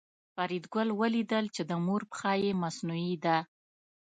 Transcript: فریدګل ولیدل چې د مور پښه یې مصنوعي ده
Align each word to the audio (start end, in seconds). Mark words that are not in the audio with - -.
فریدګل 0.33 0.89
ولیدل 1.01 1.45
چې 1.55 1.61
د 1.69 1.71
مور 1.85 2.01
پښه 2.11 2.31
یې 2.43 2.51
مصنوعي 2.63 3.15
ده 3.25 3.37